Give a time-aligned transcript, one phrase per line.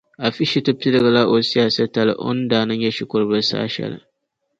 [0.27, 3.99] Afishetu piligila o siyaasa tali o ni daa na nya shikuru bila saha shɛli.